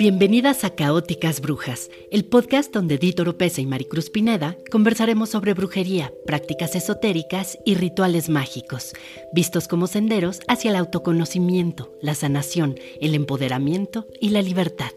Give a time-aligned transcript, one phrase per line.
[0.00, 6.10] Bienvenidas a Caóticas Brujas, el podcast donde Dito Oropesa y Maricruz Pineda conversaremos sobre brujería,
[6.24, 8.94] prácticas esotéricas y rituales mágicos,
[9.34, 14.92] vistos como senderos hacia el autoconocimiento, la sanación, el empoderamiento y la libertad.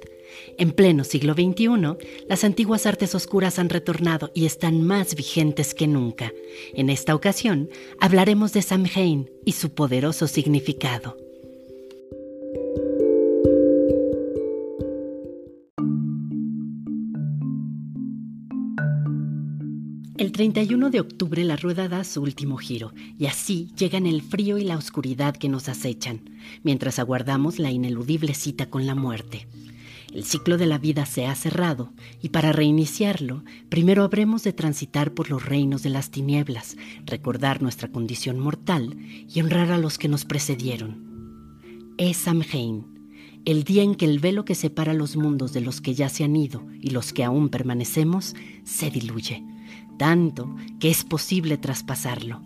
[0.57, 1.97] En pleno siglo XXI,
[2.29, 6.31] las antiguas artes oscuras han retornado y están más vigentes que nunca.
[6.73, 11.17] En esta ocasión, hablaremos de Samhain y su poderoso significado.
[20.33, 24.63] 31 de octubre la rueda da su último giro y así llegan el frío y
[24.63, 26.21] la oscuridad que nos acechan,
[26.63, 29.47] mientras aguardamos la ineludible cita con la muerte.
[30.11, 35.13] El ciclo de la vida se ha cerrado y para reiniciarlo, primero habremos de transitar
[35.13, 38.97] por los reinos de las tinieblas, recordar nuestra condición mortal
[39.31, 41.93] y honrar a los que nos precedieron.
[41.97, 42.85] Es Samhain,
[43.45, 46.23] el día en que el velo que separa los mundos de los que ya se
[46.23, 49.43] han ido y los que aún permanecemos se diluye
[49.97, 52.41] tanto que es posible traspasarlo.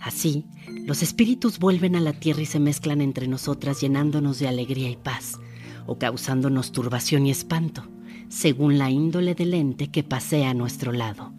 [0.00, 0.46] Así,
[0.84, 4.96] los espíritus vuelven a la tierra y se mezclan entre nosotras llenándonos de alegría y
[4.96, 5.38] paz,
[5.86, 7.88] o causándonos turbación y espanto,
[8.28, 11.32] según la índole del ente que pasea a nuestro lado.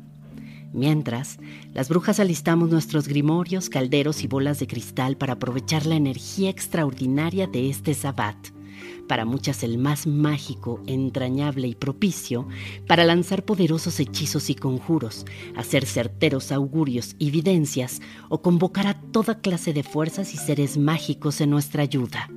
[0.74, 1.38] Mientras,
[1.74, 7.48] las brujas alistamos nuestros grimorios, calderos y bolas de cristal para aprovechar la energía extraordinaria
[7.48, 8.57] de este sabbat
[9.08, 12.48] para muchas el más mágico, entrañable y propicio,
[12.88, 19.42] para lanzar poderosos hechizos y conjuros, hacer certeros augurios y evidencias o convocar a toda
[19.42, 22.30] clase de fuerzas y seres mágicos en nuestra ayuda.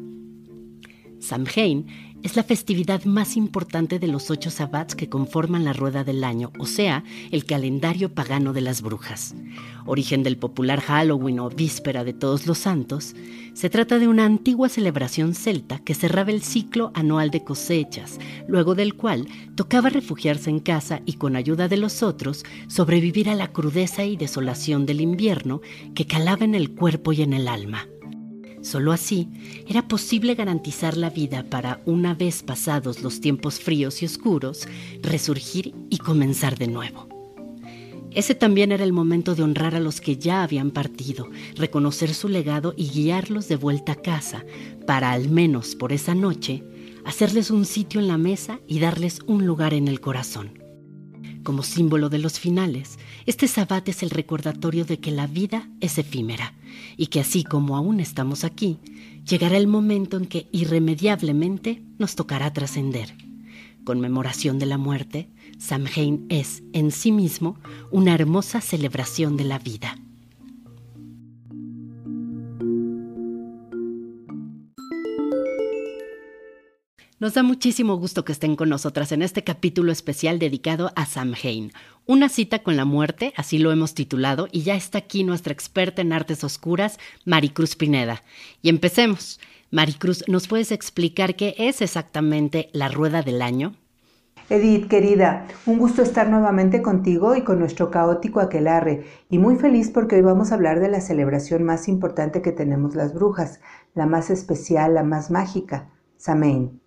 [1.21, 1.87] Samhain
[2.23, 6.53] es la festividad más importante de los ocho sabbats que conforman la rueda del año,
[6.59, 9.35] o sea, el calendario pagano de las brujas.
[9.87, 13.15] Origen del popular Halloween o víspera de todos los santos,
[13.55, 18.75] se trata de una antigua celebración celta que cerraba el ciclo anual de cosechas, luego
[18.75, 23.49] del cual tocaba refugiarse en casa y con ayuda de los otros sobrevivir a la
[23.49, 25.61] crudeza y desolación del invierno
[25.94, 27.89] que calaba en el cuerpo y en el alma.
[28.62, 29.28] Solo así
[29.66, 34.69] era posible garantizar la vida para, una vez pasados los tiempos fríos y oscuros,
[35.03, 37.09] resurgir y comenzar de nuevo.
[38.12, 42.28] Ese también era el momento de honrar a los que ya habían partido, reconocer su
[42.28, 44.44] legado y guiarlos de vuelta a casa,
[44.87, 46.65] para al menos por esa noche,
[47.04, 50.59] hacerles un sitio en la mesa y darles un lugar en el corazón.
[51.44, 55.97] Como símbolo de los finales, este sabbat es el recordatorio de que la vida es
[55.97, 56.54] efímera
[56.97, 58.78] y que así como aún estamos aquí,
[59.28, 63.14] llegará el momento en que irremediablemente nos tocará trascender.
[63.84, 67.56] Conmemoración de la muerte, Samhain es en sí mismo
[67.91, 69.97] una hermosa celebración de la vida.
[77.20, 81.70] Nos da muchísimo gusto que estén con nosotras en este capítulo especial dedicado a Samhain,
[82.06, 86.00] una cita con la muerte, así lo hemos titulado, y ya está aquí nuestra experta
[86.00, 88.22] en artes oscuras, Maricruz Pineda.
[88.62, 89.38] Y empecemos.
[89.70, 93.75] Maricruz, ¿nos puedes explicar qué es exactamente la rueda del año?
[94.48, 99.91] Edith, querida, un gusto estar nuevamente contigo y con nuestro caótico aquelarre, y muy feliz
[99.91, 103.60] porque hoy vamos a hablar de la celebración más importante que tenemos las brujas,
[103.94, 106.81] la más especial, la más mágica, Samhain.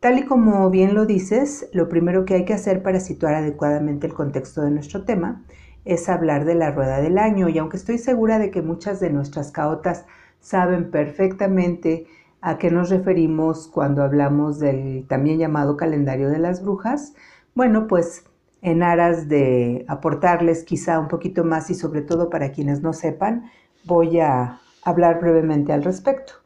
[0.00, 4.06] Tal y como bien lo dices, lo primero que hay que hacer para situar adecuadamente
[4.06, 5.44] el contexto de nuestro tema
[5.84, 9.10] es hablar de la rueda del año y aunque estoy segura de que muchas de
[9.10, 10.06] nuestras caotas
[10.40, 12.06] saben perfectamente
[12.40, 17.12] a qué nos referimos cuando hablamos del también llamado calendario de las brujas,
[17.54, 18.24] bueno, pues
[18.62, 23.50] en aras de aportarles quizá un poquito más y sobre todo para quienes no sepan,
[23.84, 26.39] voy a hablar brevemente al respecto.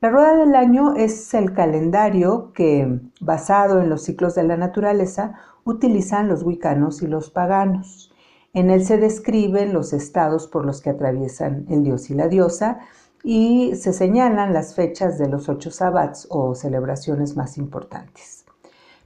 [0.00, 5.34] La rueda del año es el calendario que, basado en los ciclos de la naturaleza,
[5.64, 8.14] utilizan los wicanos y los paganos.
[8.52, 12.78] En él se describen los estados por los que atraviesan el dios y la diosa
[13.24, 18.46] y se señalan las fechas de los ocho sabbats o celebraciones más importantes.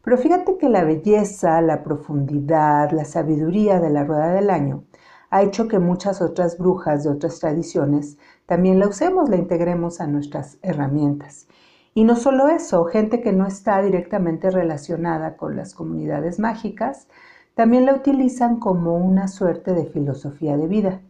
[0.04, 4.84] Pero fíjate que la belleza, la profundidad, la sabiduría de la rueda del año
[5.30, 8.18] ha hecho que muchas otras brujas de otras tradiciones
[8.52, 11.48] también la usemos, la integremos a nuestras herramientas.
[11.94, 17.08] Y no solo eso, gente que no está directamente relacionada con las comunidades mágicas,
[17.54, 21.00] también la utilizan como una suerte de filosofía de vida.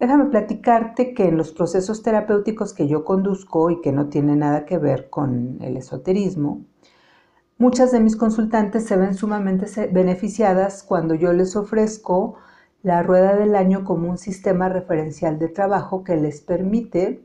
[0.00, 4.64] Déjame platicarte que en los procesos terapéuticos que yo conduzco y que no tienen nada
[4.64, 6.62] que ver con el esoterismo,
[7.58, 12.36] muchas de mis consultantes se ven sumamente beneficiadas cuando yo les ofrezco
[12.84, 17.22] la rueda del año como un sistema referencial de trabajo que les permite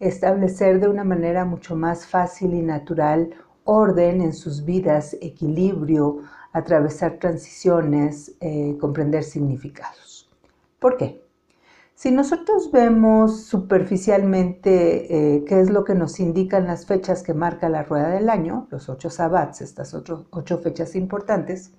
[0.00, 3.30] establecer de una manera mucho más fácil y natural
[3.62, 6.22] orden en sus vidas, equilibrio,
[6.52, 10.28] atravesar transiciones, eh, comprender significados.
[10.80, 11.22] ¿Por qué?
[11.94, 17.68] Si nosotros vemos superficialmente eh, qué es lo que nos indican las fechas que marca
[17.68, 21.72] la rueda del año, los ocho sabbats, estas ocho fechas importantes,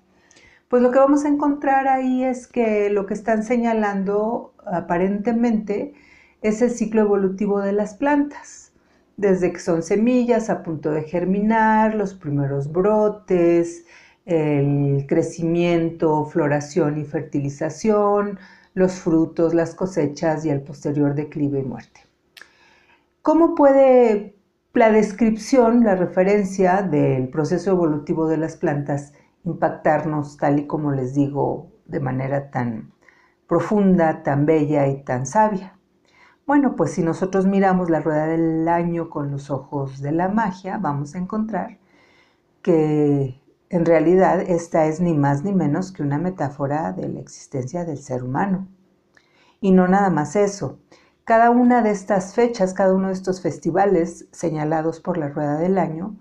[0.68, 5.94] pues lo que vamos a encontrar ahí es que lo que están señalando aparentemente
[6.42, 8.72] es el ciclo evolutivo de las plantas,
[9.16, 13.86] desde que son semillas a punto de germinar, los primeros brotes,
[14.26, 18.38] el crecimiento, floración y fertilización,
[18.74, 22.02] los frutos, las cosechas y el posterior declive y muerte.
[23.22, 24.36] ¿Cómo puede
[24.74, 29.12] la descripción, la referencia del proceso evolutivo de las plantas
[29.52, 32.92] impactarnos tal y como les digo de manera tan
[33.46, 35.78] profunda, tan bella y tan sabia?
[36.46, 40.78] Bueno, pues si nosotros miramos la rueda del año con los ojos de la magia,
[40.78, 41.78] vamos a encontrar
[42.62, 43.40] que
[43.70, 47.98] en realidad, esta es ni más ni menos que una metáfora de la existencia del
[47.98, 48.66] ser humano.
[49.60, 50.78] Y no nada más eso.
[51.24, 55.76] Cada una de estas fechas, cada uno de estos festivales señalados por la rueda del
[55.76, 56.16] año,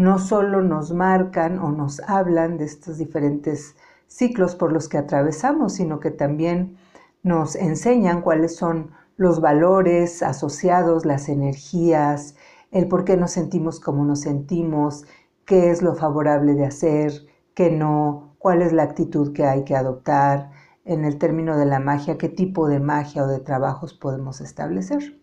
[0.00, 3.76] no solo nos marcan o nos hablan de estos diferentes
[4.06, 6.78] ciclos por los que atravesamos, sino que también
[7.22, 12.34] nos enseñan cuáles son los valores asociados, las energías,
[12.70, 15.04] el por qué nos sentimos como nos sentimos,
[15.44, 17.12] qué es lo favorable de hacer,
[17.54, 20.50] qué no, cuál es la actitud que hay que adoptar
[20.86, 25.20] en el término de la magia, qué tipo de magia o de trabajos podemos establecer.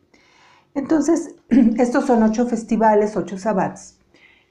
[0.75, 3.96] Entonces, estos son ocho festivales, ocho sabbats,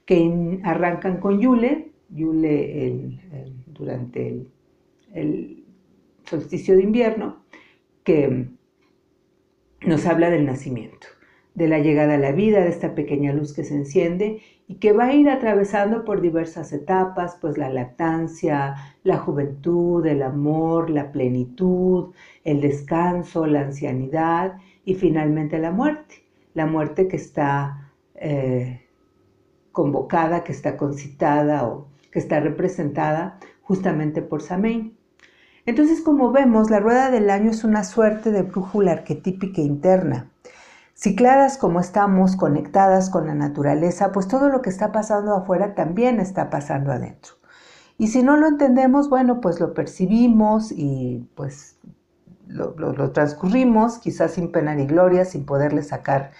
[0.07, 3.19] que arrancan con Yule, Yule
[3.67, 4.47] durante el,
[5.13, 5.65] el
[6.23, 7.43] solsticio de invierno,
[8.03, 8.47] que
[9.85, 11.07] nos habla del nacimiento,
[11.55, 14.93] de la llegada a la vida, de esta pequeña luz que se enciende y que
[14.93, 21.11] va a ir atravesando por diversas etapas, pues la lactancia, la juventud, el amor, la
[21.11, 22.13] plenitud,
[22.45, 26.23] el descanso, la ancianidad y finalmente la muerte.
[26.53, 28.86] La muerte que está eh,
[29.77, 34.97] convocada, que está concitada o que está representada justamente por Samein.
[35.67, 40.31] Entonces, como vemos, la rueda del año es una suerte de brújula arquetípica interna
[40.99, 46.19] Cicladas como estamos, conectadas con la naturaleza, pues todo lo que está pasando afuera también
[46.19, 47.33] está pasando adentro.
[47.99, 51.77] Y si no lo entendemos, bueno, pues lo percibimos y pues
[52.47, 56.31] lo, lo transcurrimos, quizás sin pena ni gloria, sin poderle sacar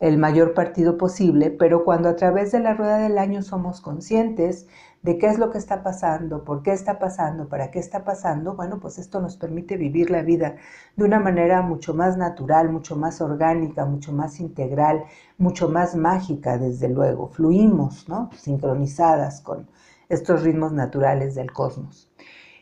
[0.00, 4.66] el mayor partido posible, pero cuando a través de la rueda del año somos conscientes
[5.02, 8.56] de qué es lo que está pasando, por qué está pasando, para qué está pasando,
[8.56, 10.56] bueno, pues esto nos permite vivir la vida
[10.96, 15.04] de una manera mucho más natural, mucho más orgánica, mucho más integral,
[15.36, 17.28] mucho más mágica, desde luego.
[17.28, 18.30] Fluimos, ¿no?
[18.34, 19.68] Sincronizadas con
[20.08, 22.10] estos ritmos naturales del cosmos.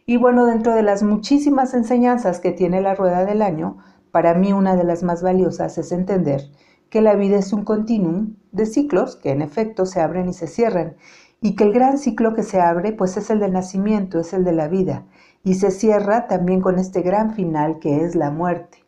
[0.04, 3.78] Y bueno, dentro de las muchísimas enseñanzas que tiene la rueda del año,
[4.10, 6.50] para mí una de las más valiosas es entender
[6.92, 10.46] que la vida es un continuum de ciclos que en efecto se abren y se
[10.46, 10.96] cierran
[11.40, 14.44] y que el gran ciclo que se abre pues es el del nacimiento, es el
[14.44, 15.06] de la vida
[15.42, 18.84] y se cierra también con este gran final que es la muerte,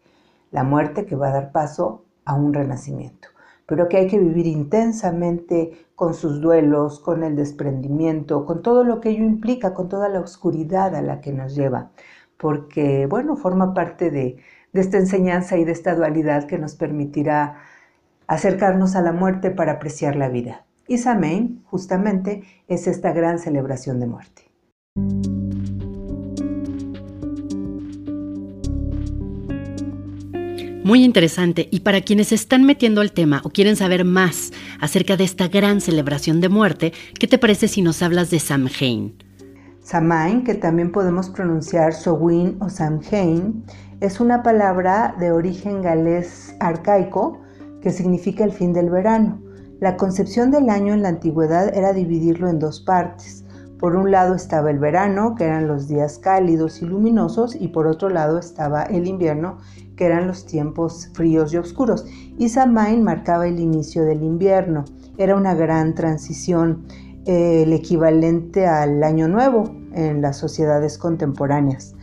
[0.50, 3.28] la muerte que va a dar paso a un renacimiento,
[3.64, 9.00] pero que hay que vivir intensamente con sus duelos, con el desprendimiento, con todo lo
[9.00, 11.90] que ello implica, con toda la oscuridad a la que nos lleva,
[12.36, 14.36] porque bueno, forma parte de,
[14.74, 17.62] de esta enseñanza y de esta dualidad que nos permitirá
[18.26, 20.64] acercarnos a la muerte para apreciar la vida.
[20.86, 24.42] Y Samhain, justamente, es esta gran celebración de muerte.
[30.84, 31.66] Muy interesante.
[31.70, 35.80] Y para quienes están metiendo al tema o quieren saber más acerca de esta gran
[35.80, 39.16] celebración de muerte, ¿qué te parece si nos hablas de Samhain?
[39.80, 43.64] Samhain, que también podemos pronunciar Sowin o Samhain,
[44.00, 47.40] es una palabra de origen galés arcaico
[47.84, 49.42] que significa el fin del verano.
[49.78, 53.44] La concepción del año en la antigüedad era dividirlo en dos partes.
[53.78, 57.86] Por un lado estaba el verano, que eran los días cálidos y luminosos, y por
[57.86, 59.58] otro lado estaba el invierno,
[59.96, 62.06] que eran los tiempos fríos y oscuros.
[62.38, 64.86] Y Samain marcaba el inicio del invierno.
[65.18, 66.86] Era una gran transición,
[67.26, 71.94] eh, el equivalente al año nuevo en las sociedades contemporáneas.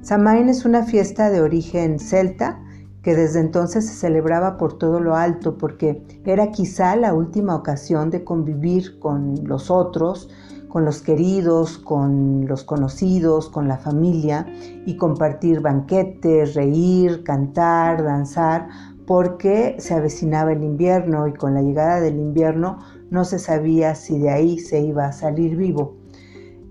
[0.00, 2.62] Samain es una fiesta de origen celta,
[3.06, 8.10] que desde entonces se celebraba por todo lo alto, porque era quizá la última ocasión
[8.10, 10.28] de convivir con los otros,
[10.68, 14.44] con los queridos, con los conocidos, con la familia
[14.86, 18.66] y compartir banquetes, reír, cantar, danzar,
[19.06, 24.18] porque se avecinaba el invierno y con la llegada del invierno no se sabía si
[24.18, 25.94] de ahí se iba a salir vivo.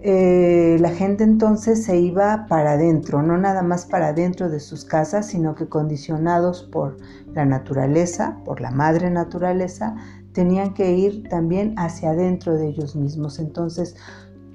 [0.01, 4.85] Eh, la gente entonces se iba para adentro, no nada más para adentro de sus
[4.85, 6.97] casas, sino que condicionados por
[7.33, 9.95] la naturaleza, por la madre naturaleza,
[10.31, 13.39] tenían que ir también hacia adentro de ellos mismos.
[13.39, 13.95] Entonces,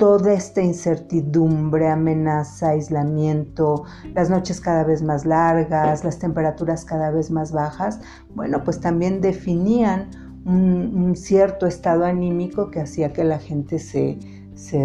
[0.01, 7.31] toda esta incertidumbre, amenaza, aislamiento, las noches cada vez más largas, las temperaturas cada vez
[7.31, 8.01] más bajas,
[8.35, 10.09] bueno, pues también definían
[10.47, 14.19] un, cierto estado anímico que hacía que la gente se,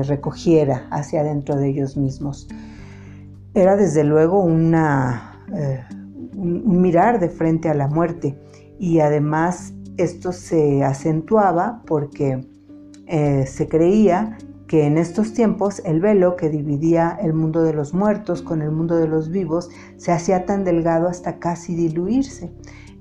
[0.04, 2.48] recogiera hacia adentro de ellos mismos.
[3.54, 5.84] Era desde luego una, eh,
[6.36, 8.38] un, mirar de frente a la muerte
[8.80, 12.46] y además esto se acentuaba porque
[13.08, 17.94] eh, se creía que en estos tiempos el velo que dividía el mundo de los
[17.94, 22.52] muertos con el mundo de los vivos se hacía tan delgado hasta casi diluirse.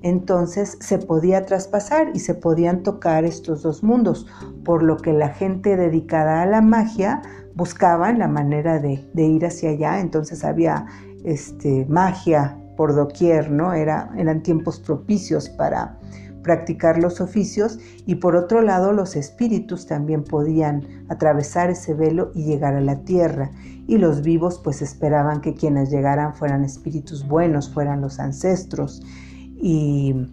[0.05, 4.27] Entonces se podía traspasar y se podían tocar estos dos mundos,
[4.63, 7.23] por lo que la gente dedicada a la magia
[7.55, 9.99] buscaba la manera de, ir hacia allá.
[9.99, 10.85] Entonces había
[11.23, 13.73] este, magia por doquier, ¿no?
[13.73, 15.97] Era, eran tiempos propicios para,
[16.43, 22.43] practicar los oficios y por otro lado los espíritus también podían atravesar ese velo y
[22.43, 23.49] llegar a la tierra
[23.87, 29.01] y los vivos pues esperaban que quienes llegaran fueran espíritus buenos, fueran los ancestros
[29.61, 30.27] y,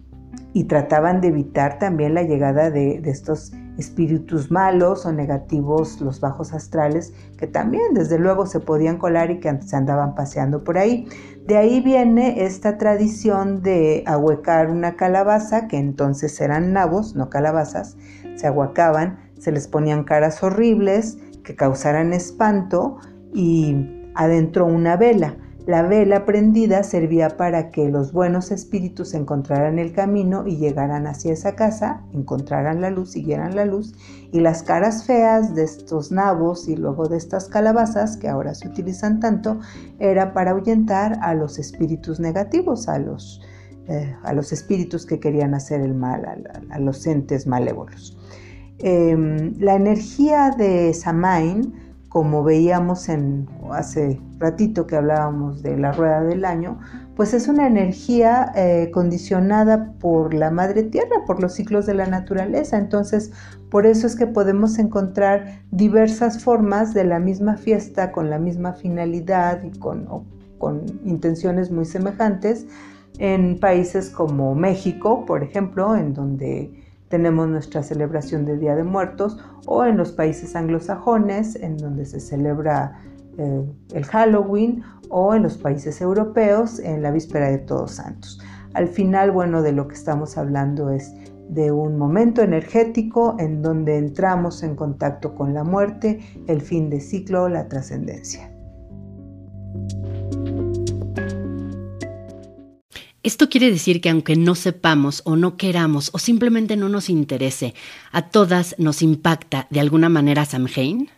[0.67, 6.53] trataban de evitar también la llegada de, de estos espíritus malos o negativos, los bajos
[6.53, 11.07] astrales, que también desde luego se podían colar y que se andaban paseando por ahí.
[11.47, 17.97] De ahí viene esta tradición de ahuecar una calabaza, que entonces eran nabos, no calabazas,
[18.35, 22.97] se ahuecaban, se les ponían caras horribles que causaran espanto
[23.33, 25.35] y adentro una vela.
[25.65, 31.31] La vela prendida servía para que los buenos espíritus encontraran el camino y llegaran hacia
[31.31, 33.93] esa casa, encontraran la luz, siguieran la luz,
[34.33, 38.67] y las caras feas de estos nabos y luego de estas calabazas, que ahora se
[38.67, 39.57] utilizan tanto,
[39.99, 43.41] era para ahuyentar a los espíritus negativos, a los,
[43.87, 46.25] eh, a los espíritus que querían hacer el mal,
[46.71, 48.17] a, los entes malévolos.
[48.79, 51.73] Em, la energía de Samain
[52.13, 56.77] como veíamos en hace ratito que hablábamos de la rueda del año,
[57.15, 62.05] pues es una energía eh, condicionada por la madre tierra, por los ciclos de la
[62.05, 62.77] naturaleza.
[62.77, 63.31] Entonces,
[63.71, 68.73] por eso es que podemos encontrar diversas formas de la misma fiesta con la misma
[68.73, 70.07] finalidad y con,
[70.59, 72.67] con intenciones muy semejantes
[73.17, 76.82] en países como México, por ejemplo, en donde
[77.13, 82.19] tenemos nuestra celebración del Día de Muertos o en los países anglosajones en donde se
[82.19, 82.99] celebra
[83.37, 88.41] eh, el Halloween o en los países europeos en la víspera de Todos Santos.
[88.73, 91.13] Al final, bueno, de lo que estamos hablando es
[91.49, 96.99] de un momento energético en donde entramos en contacto con la muerte, el fin de
[96.99, 98.49] ciclo, la trascendencia.
[103.23, 107.73] Esto quiere decir que aunque no sepamos o no queramos o simplemente no nos interese,
[108.11, 111.09] a todas nos impacta de alguna manera Samhain.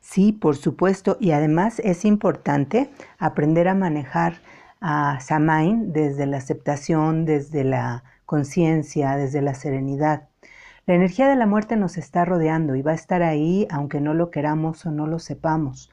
[0.00, 4.40] Sí, por supuesto, y además es importante aprender a manejar
[4.80, 10.28] a Samhain desde la aceptación, desde la conciencia, desde la serenidad.
[10.86, 14.12] La energía de la muerte nos está rodeando y va a estar ahí aunque no
[14.12, 15.88] lo queramos o no lo sepamos.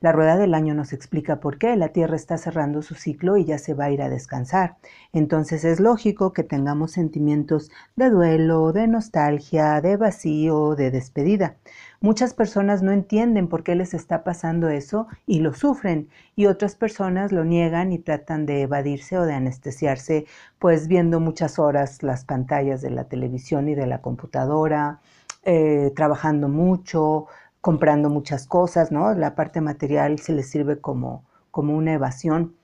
[0.00, 3.44] La rueda del año nos explica por qué la Tierra está cerrando su ciclo y
[3.44, 4.76] ya se va a ir a descansar.
[5.12, 11.56] Entonces es lógico que tengamos sentimientos de duelo, de nostalgia, de vacío, de despedida.
[12.00, 16.76] Muchas personas no entienden por qué les está pasando eso y lo sufren, y otras
[16.76, 20.26] personas lo niegan y tratan de evadirse o de anestesiarse,
[20.60, 25.00] pues viendo muchas horas las pantallas de la televisión y de la computadora,
[25.42, 27.26] eh, trabajando mucho,
[27.60, 29.14] comprando muchas cosas, ¿no?
[29.14, 32.54] La parte material se les sirve como, como una evasión.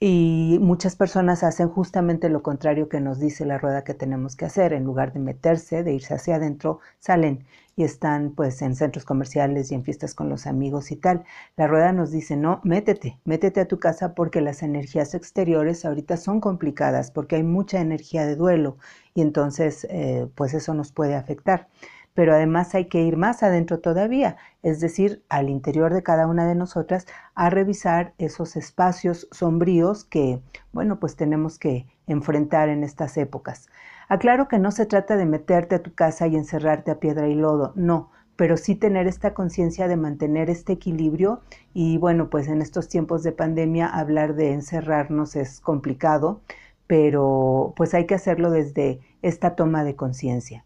[0.00, 4.44] Y muchas personas hacen justamente lo contrario que nos dice la rueda que tenemos que
[4.44, 4.72] hacer.
[4.72, 7.44] En lugar de meterse, de irse hacia adentro, salen
[7.74, 11.24] y están pues en centros comerciales y en fiestas con los amigos y tal.
[11.56, 16.16] La rueda nos dice, no, métete, métete a tu casa porque las energías exteriores ahorita
[16.16, 18.76] son complicadas, porque hay mucha energía de duelo
[19.14, 21.68] y entonces eh, pues eso nos puede afectar
[22.18, 26.48] pero además hay que ir más adentro todavía, es decir, al interior de cada una
[26.48, 27.06] de nosotras,
[27.36, 33.68] a revisar esos espacios sombríos que, bueno, pues tenemos que enfrentar en estas épocas.
[34.08, 37.36] Aclaro que no se trata de meterte a tu casa y encerrarte a piedra y
[37.36, 42.62] lodo, no, pero sí tener esta conciencia de mantener este equilibrio y bueno, pues en
[42.62, 46.40] estos tiempos de pandemia hablar de encerrarnos es complicado,
[46.88, 50.64] pero pues hay que hacerlo desde esta toma de conciencia.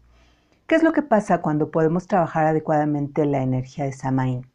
[0.65, 4.47] ¿Qué es lo que pasa cuando podemos trabajar adecuadamente la energía de Samain?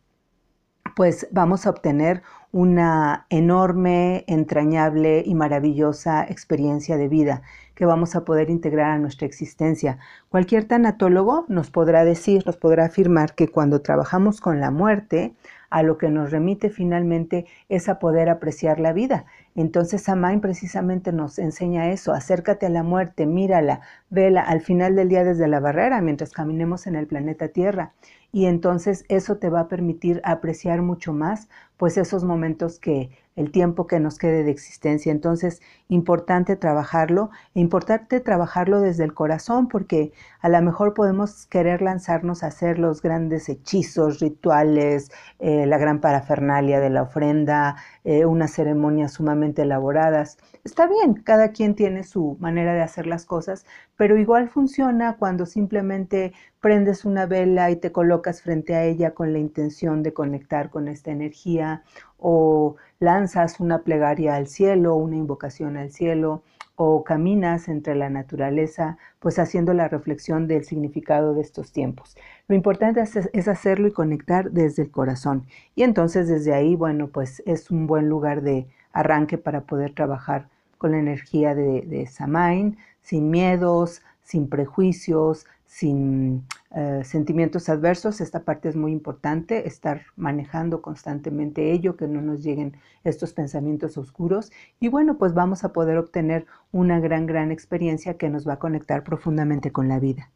[0.96, 7.42] Pues vamos a obtener una enorme, entrañable y maravillosa experiencia de vida
[7.74, 9.98] que vamos a poder integrar a nuestra existencia.
[10.30, 15.34] Cualquier tanatólogo nos podrá decir, nos podrá afirmar que cuando trabajamos con la muerte,
[15.70, 19.26] a lo que nos remite finalmente es a poder apreciar la vida.
[19.54, 25.08] Entonces Samain precisamente nos enseña eso, acércate a la muerte, mírala, vela al final del
[25.08, 27.92] día desde la barrera mientras caminemos en el planeta Tierra
[28.32, 33.52] y entonces eso te va a permitir apreciar mucho más pues esos momentos que el
[33.52, 35.12] tiempo que nos quede de existencia.
[35.12, 41.80] Entonces, importante trabajarlo, e importante trabajarlo desde el corazón, porque a lo mejor podemos querer
[41.80, 48.26] lanzarnos a hacer los grandes hechizos, rituales, eh, la gran parafernalia de la ofrenda, eh,
[48.26, 50.38] unas ceremonias sumamente elaboradas.
[50.64, 53.64] Está bien, cada quien tiene su manera de hacer las cosas,
[53.96, 59.32] pero igual funciona cuando simplemente prendes una vela y te colocas frente a ella con
[59.32, 61.82] la intención de conectar con esta energía
[62.18, 66.42] o lanzas una plegaria al cielo, una invocación al cielo,
[66.80, 72.16] o caminas entre la naturaleza, pues haciendo la reflexión del significado de estos tiempos.
[72.46, 75.44] Lo importante es, hacerlo y conectar desde el corazón.
[75.74, 80.48] Y entonces desde ahí, bueno, pues es un buen lugar de arranque para poder trabajar
[80.78, 88.20] con la energía de, de Samain, sin miedos, sin prejuicios, sin eh, sentimientos adversos.
[88.20, 93.98] Esta parte es muy importante, estar manejando constantemente ello, que no nos lleguen estos pensamientos
[93.98, 94.50] oscuros.
[94.80, 98.58] Y bueno, pues vamos a poder obtener una gran, gran experiencia que nos va a
[98.58, 100.30] conectar profundamente con la vida.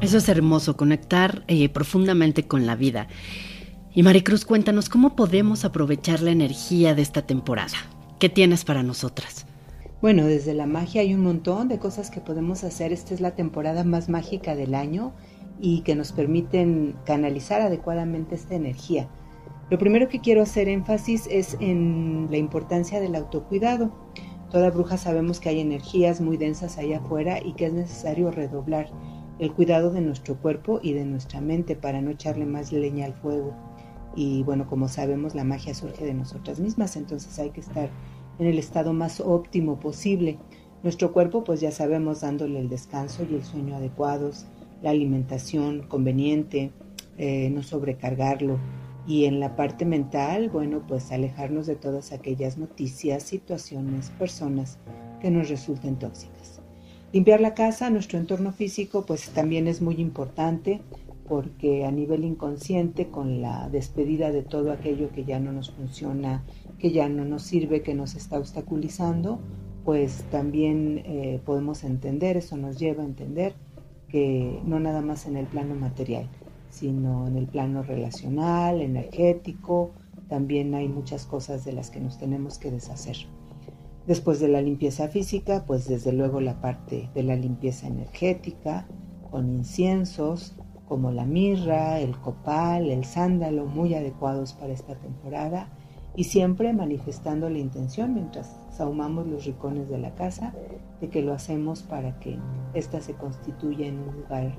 [0.00, 3.08] Eso es hermoso, conectar eh, profundamente con la vida.
[3.92, 7.95] Y Maricruz, cuéntanos cómo podemos aprovechar la energía de esta temporada.
[8.18, 9.44] ¿Qué tienes para nosotras?
[10.00, 12.90] Bueno, desde la magia hay un montón de cosas que podemos hacer.
[12.90, 15.12] Esta es la temporada más mágica del año
[15.60, 19.06] y que nos permiten canalizar adecuadamente esta energía.
[19.68, 23.92] Lo primero que quiero hacer énfasis es en la importancia del autocuidado.
[24.50, 28.88] Toda bruja sabemos que hay energías muy densas allá afuera y que es necesario redoblar
[29.38, 33.12] el cuidado de nuestro cuerpo y de nuestra mente para no echarle más leña al
[33.12, 33.54] fuego.
[34.16, 37.90] Y bueno, como sabemos, la magia surge de nosotras mismas, entonces hay que estar
[38.38, 40.38] en el estado más óptimo posible.
[40.82, 44.46] Nuestro cuerpo, pues ya sabemos, dándole el descanso y el sueño adecuados,
[44.82, 46.72] la alimentación conveniente,
[47.18, 48.58] eh, no sobrecargarlo.
[49.06, 54.78] Y en la parte mental, bueno, pues alejarnos de todas aquellas noticias, situaciones, personas
[55.20, 56.60] que nos resulten tóxicas.
[57.12, 60.80] Limpiar la casa, nuestro entorno físico, pues también es muy importante
[61.28, 66.44] porque a nivel inconsciente, con la despedida de todo aquello que ya no nos funciona,
[66.78, 69.40] que ya no nos sirve, que nos está obstaculizando,
[69.84, 73.54] pues también eh, podemos entender, eso nos lleva a entender
[74.08, 76.28] que no nada más en el plano material,
[76.70, 79.92] sino en el plano relacional, energético,
[80.28, 83.16] también hay muchas cosas de las que nos tenemos que deshacer.
[84.06, 88.86] Después de la limpieza física, pues desde luego la parte de la limpieza energética,
[89.30, 90.54] con inciensos,
[90.88, 95.68] como la mirra, el copal, el sándalo, muy adecuados para esta temporada
[96.14, 100.54] y siempre manifestando la intención mientras sahumamos los rincones de la casa
[101.00, 102.38] de que lo hacemos para que
[102.74, 104.58] ésta se constituya en un lugar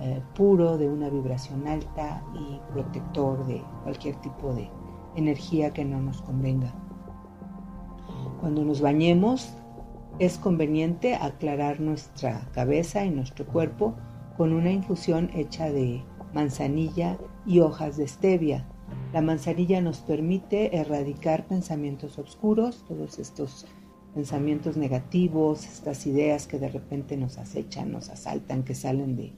[0.00, 4.70] eh, puro, de una vibración alta y protector de cualquier tipo de
[5.16, 6.72] energía que no nos convenga.
[8.40, 9.54] Cuando nos bañemos
[10.18, 13.94] es conveniente aclarar nuestra cabeza y nuestro cuerpo
[14.38, 18.68] con una infusión hecha de manzanilla y hojas de stevia.
[19.12, 23.66] La manzanilla nos permite erradicar pensamientos oscuros, todos estos
[24.14, 29.32] pensamientos negativos, estas ideas que de repente nos acechan, nos asaltan, que salen de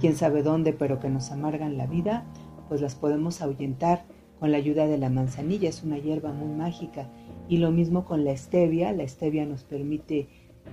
[0.00, 2.24] quién sabe dónde, pero que nos amargan la vida,
[2.70, 4.06] pues las podemos ahuyentar
[4.40, 7.10] con la ayuda de la manzanilla, es una hierba muy mágica.
[7.46, 10.28] Y lo mismo con la stevia, la stevia nos permite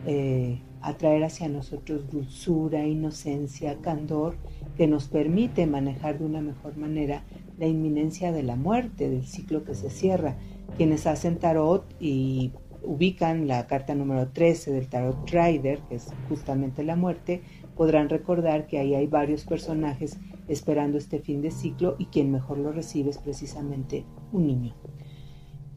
[0.05, 4.35] eh, atraer hacia nosotros dulzura, inocencia, candor,
[4.75, 7.23] que nos permite manejar de una mejor manera
[7.57, 10.35] la inminencia de la muerte, del ciclo que se cierra.
[10.77, 12.51] Quienes hacen tarot y
[12.83, 17.41] ubican la carta número 13 del tarot Rider, que es justamente la muerte,
[17.75, 22.57] podrán recordar que ahí hay varios personajes esperando este fin de ciclo y quien mejor
[22.57, 24.73] lo recibe es precisamente un niño.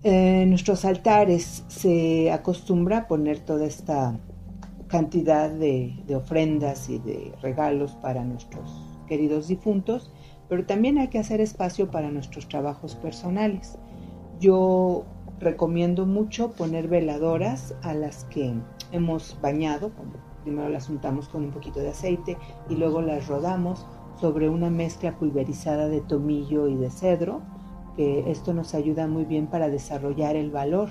[0.09, 4.17] En nuestros altares se acostumbra a poner toda esta
[4.87, 8.71] cantidad de, ofrendas y de regalos para nuestros
[9.09, 10.13] queridos difuntos,
[10.49, 13.81] pero también hay que hacer espacio para nuestros trabajos personales.
[14.39, 15.07] Yo
[15.41, 18.55] recomiendo mucho poner veladoras a las que
[18.93, 19.91] hemos bañado,
[20.45, 22.39] primero las untamos con un poquito de aceite
[22.71, 23.85] y luego las rodamos
[24.21, 27.43] sobre una mezcla pulverizada de tomillo y de cedro,
[27.97, 30.91] que esto nos ayuda muy bien para desarrollar el valor.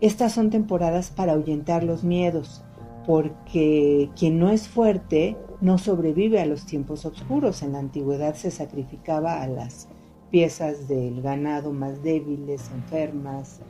[0.00, 2.62] Estas son temporadas para ahuyentar los miedos,
[3.06, 7.62] porque quien no es fuerte no sobrevive a los tiempos oscuros.
[7.62, 9.88] En la antigüedad se sacrificaba a las
[10.30, 13.60] piezas del ganado más débiles, enfermas,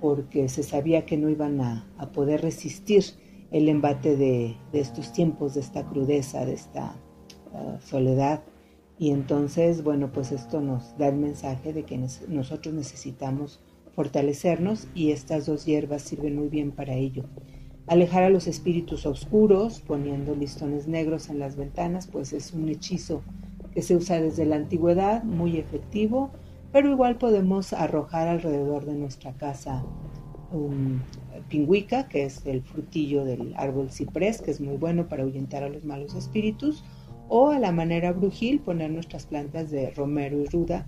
[0.00, 3.04] porque se sabía que no iban a, poder resistir
[3.50, 6.94] el embate de, estos tiempos, de esta crudeza, de esta
[7.52, 8.42] uh, soledad.
[8.98, 13.60] Y entonces, bueno, pues esto nos da el mensaje de que nosotros necesitamos
[13.94, 17.24] fortalecernos y estas dos hierbas sirven muy bien para ello.
[17.86, 23.22] Alejar a los espíritus oscuros poniendo listones negros en las ventanas, pues es un hechizo
[23.72, 26.30] que se usa desde la antigüedad, muy efectivo,
[26.72, 29.84] pero igual podemos arrojar alrededor de nuestra casa
[30.52, 31.02] un
[31.48, 35.68] pingüica, que es el frutillo del árbol ciprés, que es muy bueno para ahuyentar a
[35.68, 36.84] los malos espíritus,
[37.28, 40.86] o a la manera brujil poner nuestras plantas de romero y ruda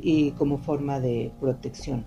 [0.00, 2.06] y como forma de protección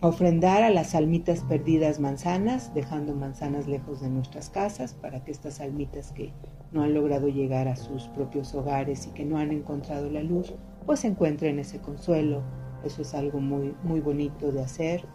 [0.00, 5.60] ofrendar a las almitas perdidas manzanas, dejando manzanas lejos de nuestras casas para que estas
[5.60, 6.32] almitas que
[6.72, 10.54] no han logrado llegar a sus propios hogares y que no han encontrado la luz,
[10.84, 12.42] pues encuentren ese consuelo.
[12.84, 15.06] Eso es algo muy, muy bonito de hacer.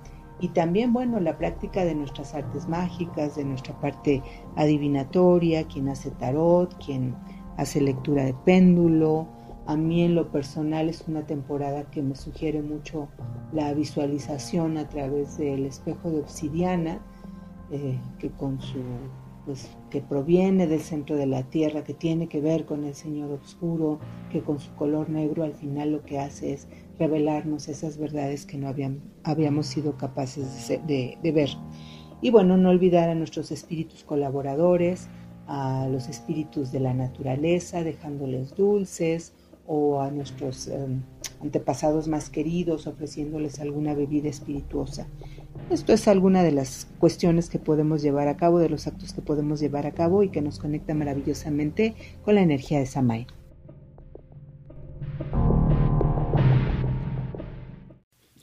[0.42, 4.24] Y también, bueno, la práctica de nuestras artes mágicas, de nuestra parte
[4.56, 7.16] adivinatoria, quien hace tarot, quien
[7.58, 9.28] hace lectura de péndulo,
[9.68, 13.08] a mí en lo personal es una temporada que me sugiere mucho
[13.54, 17.00] la visualización a través del espejo de obsidiana,
[17.72, 18.80] eh, que con su
[19.46, 23.32] pues que proviene del centro de la tierra, que tiene que ver con el Señor
[23.32, 24.00] oscuro,
[24.32, 26.68] que con su color negro al final lo que hace es
[27.02, 28.72] revelarnos esas verdades que no
[29.24, 31.50] habíamos sido capaces de, ver.
[32.22, 35.08] Y bueno, no olvidar a nuestros espíritus colaboradores,
[35.48, 39.34] a los espíritus de la naturaleza, dejándoles dulces,
[39.66, 41.02] o a nuestros em,
[41.42, 45.08] antepasados más queridos, ofreciéndoles alguna bebida espirituosa.
[45.72, 49.22] Esto es alguna de las cuestiones que podemos llevar a cabo, de los actos que
[49.22, 53.26] podemos llevar a cabo y que nos conecta maravillosamente con la energía de Samay.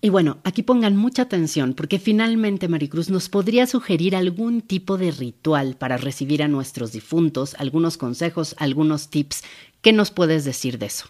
[0.08, 5.10] Y bueno, aquí pongan mucha atención porque finalmente Maricruz nos podría sugerir algún tipo de
[5.10, 9.42] ritual para recibir a nuestros difuntos, algunos consejos, algunos tips.
[9.82, 11.08] ¿Qué nos puedes decir de eso?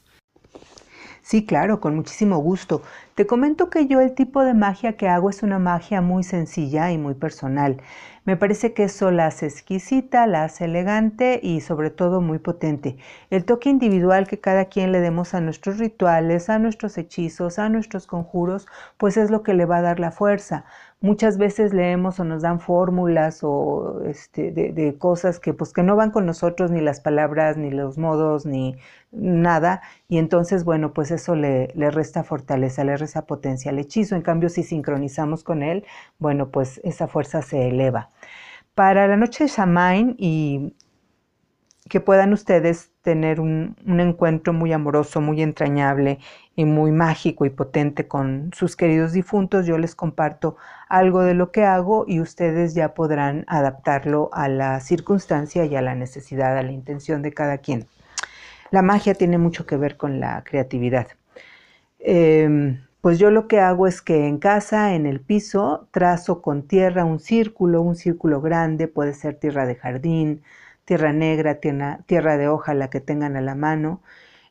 [1.29, 2.81] Sí, claro, con muchísimo gusto.
[3.15, 6.91] Te comento que yo el tipo de magia que hago es una magia muy sencilla
[6.91, 7.83] y muy personal.
[8.25, 12.97] Me parece que eso la hace exquisita, la hace elegante y sobre todo muy potente.
[13.29, 17.69] El toque individual que cada quien le demos a nuestros rituales, a nuestros hechizos, a
[17.69, 20.65] nuestros conjuros, pues es lo que le va a dar la fuerza.
[21.01, 25.95] Muchas veces leemos o nos dan fórmulas o este, de, cosas que pues que no
[25.95, 28.77] van con nosotros ni las palabras, ni los modos, ni
[29.13, 29.81] nada.
[30.09, 34.17] Y entonces, bueno, pues eso le, le resta fortaleza, le resta potencia al hechizo.
[34.17, 35.85] En cambio, si sincronizamos con él,
[36.19, 38.11] bueno, pues esa fuerza se eleva.
[38.75, 40.75] Para la noche de Shamain y
[41.89, 46.19] que puedan ustedes tener un, encuentro muy amoroso, muy entrañable
[46.55, 50.59] y muy mágico y potente con sus queridos difuntos, yo les comparto
[50.91, 55.81] algo de lo que hago y ustedes ya podrán adaptarlo a la circunstancia y a
[55.81, 57.87] la necesidad, a la intención de cada quien.
[58.71, 61.07] La magia tiene mucho que ver con la creatividad.
[61.99, 66.69] Em, pues yo lo que hago es que en casa, en el piso, trazo con
[66.69, 70.43] tierra un círculo, un círculo grande, puede ser tierra de jardín,
[70.89, 74.01] tierra negra, tierra, de hoja, la que tengan a la mano.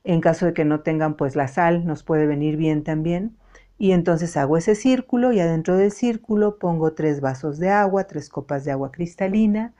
[0.04, 3.36] En caso de que no tengan, pues la sal nos puede venir bien también.
[3.80, 8.30] Y entonces hago ese círculo y adentro del círculo pongo tres vasos de agua, tres
[8.30, 9.74] copas de agua cristalina,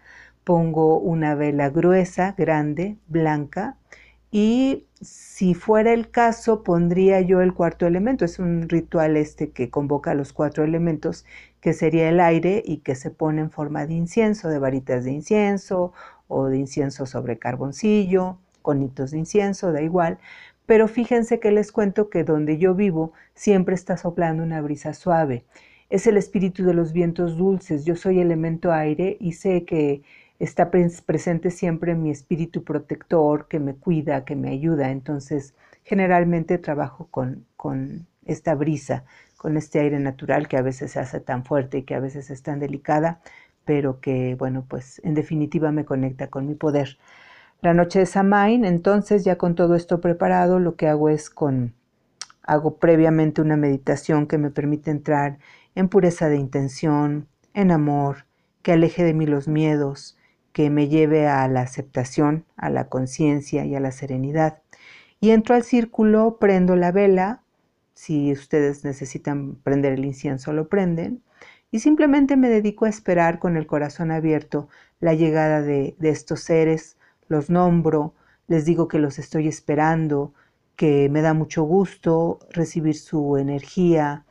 [0.44, 3.78] pongo una vela gruesa, grande, blanca,
[4.32, 8.26] y si fuera el caso pondría yo el cuarto elemento.
[8.26, 11.24] Es un ritual este que convoca los cuatro elementos,
[11.62, 15.12] que sería el aire y que se pone en forma de incienso, de varitas de
[15.12, 15.94] incienso
[16.28, 20.20] o de incienso sobre carboncillo, conitos de incienso, da igual.
[20.66, 25.46] Pero fíjense que les cuento que donde yo vivo siempre está soplando una brisa suave.
[25.90, 27.86] Es el espíritu de los vientos dulces.
[27.86, 30.02] Yo soy elemento aire y sé que
[30.40, 34.92] está presente siempre mi espíritu protector que me cuida, que me ayuda.
[34.92, 39.06] Entonces, generalmente trabajo con, con esta brisa,
[39.38, 42.30] con este aire natural que a veces se hace tan fuerte y que a veces
[42.30, 43.22] es tan delicada,
[43.68, 46.98] pero que, bueno, pues en definitiva me conecta con mi poder.
[47.62, 51.76] La noche de Samain, entonces ya con todo esto preparado, lo que hago es con
[52.48, 55.38] hago previamente una meditación que me permite entrar
[55.76, 58.26] en pureza de intención, en amor,
[58.64, 60.18] que aleje de mí los miedos,
[60.54, 64.62] que me lleve a la aceptación, a la conciencia y a la serenidad.
[65.20, 67.44] Y entro al círculo, prendo la vela,
[67.94, 71.22] si ustedes necesitan prender el incienso lo prenden,
[71.72, 76.98] y simplemente me dedico a esperar con el corazón abierto la llegada de, estos seres,
[77.28, 78.14] los nombro,
[78.48, 80.34] les digo que los estoy esperando,
[80.76, 84.26] que me da mucho gusto recibir su energía.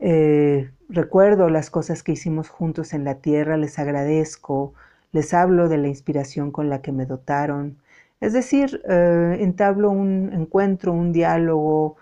[0.00, 4.74] Eh, recuerdo las cosas que hicimos juntos en la tierra, les agradezco,
[5.12, 7.78] les hablo de la inspiración con la que me dotaron.
[8.20, 11.96] Es decir, eh, entablo un encuentro, un diálogo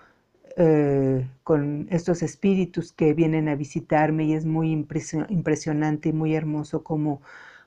[0.57, 6.85] eh, con estos espíritus que vienen a visitarme y es muy impresionante y muy hermoso
[6.85, 7.23] como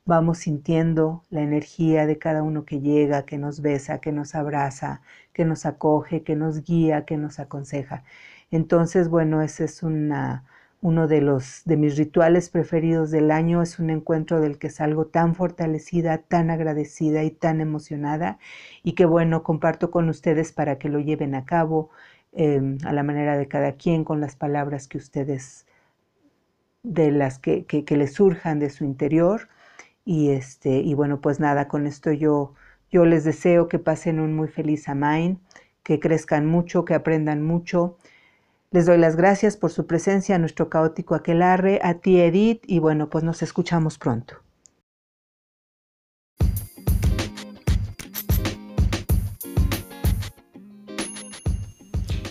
[0.06, 5.02] vamos sintiendo la energía de cada uno que llega, que nos besa, que nos abraza,
[5.34, 8.04] que nos acoge, que nos guía, que nos aconseja.
[8.52, 10.46] Entonces, bueno, ese es una,
[10.82, 15.08] uno de los de mis rituales preferidos del año, es un encuentro del que salgo
[15.08, 18.40] tan fortalecida, tan agradecida y tan emocionada
[18.84, 21.90] y que bueno, comparto con ustedes para que lo lleven a cabo
[22.38, 25.66] em, a la manera de cada quien con las palabras que ustedes
[26.84, 29.50] de las que, que, les surjan de su interior
[30.06, 32.54] y, este, y bueno, pues nada, con esto yo,
[32.90, 35.40] yo les deseo que pasen un muy feliz Amain,
[35.84, 37.98] que crezcan mucho, que aprendan mucho.
[38.72, 42.80] Les doy las gracias por su presencia a nuestro caótico aquelarre, a ti Edith, y
[42.80, 44.47] bueno, pues nos escuchamos pronto.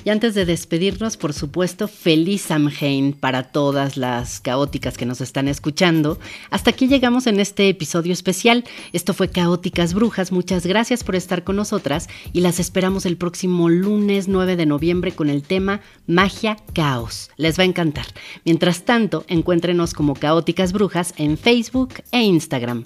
[0.07, 5.49] Y antes de despedirnos, por supuesto, feliz Samhain para todas las caóticas que nos están
[5.49, 6.21] escuchando.
[6.49, 8.63] Hasta aquí llegamos en este episodio especial.
[8.93, 10.31] Esto fue Caóticas Brujas.
[10.31, 15.11] Muchas gracias por estar con nosotras y las esperamos el próximo lunes 9 de noviembre
[15.11, 17.31] con el tema Magia Caos.
[17.37, 18.07] Les va a encantar.
[18.45, 22.85] Mientras tanto, encuéntrenos como Caóticas Brujas en Facebook e Instagram.